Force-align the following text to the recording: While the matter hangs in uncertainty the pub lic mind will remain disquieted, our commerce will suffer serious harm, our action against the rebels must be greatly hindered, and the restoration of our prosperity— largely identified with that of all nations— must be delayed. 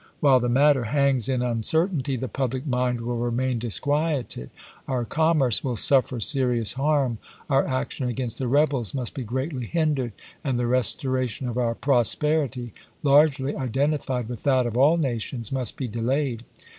While 0.19 0.39
the 0.39 0.49
matter 0.49 0.85
hangs 0.85 1.29
in 1.29 1.43
uncertainty 1.43 2.15
the 2.15 2.27
pub 2.27 2.55
lic 2.55 2.65
mind 2.65 3.01
will 3.01 3.17
remain 3.19 3.59
disquieted, 3.59 4.49
our 4.87 5.05
commerce 5.05 5.63
will 5.63 5.75
suffer 5.75 6.19
serious 6.19 6.73
harm, 6.73 7.19
our 7.51 7.67
action 7.67 8.07
against 8.07 8.39
the 8.39 8.47
rebels 8.47 8.95
must 8.95 9.13
be 9.13 9.21
greatly 9.21 9.67
hindered, 9.67 10.13
and 10.43 10.57
the 10.59 10.65
restoration 10.65 11.47
of 11.47 11.55
our 11.59 11.75
prosperity— 11.75 12.73
largely 13.03 13.55
identified 13.55 14.27
with 14.27 14.41
that 14.41 14.65
of 14.65 14.75
all 14.75 14.97
nations— 14.97 15.51
must 15.51 15.77
be 15.77 15.87
delayed. 15.87 16.45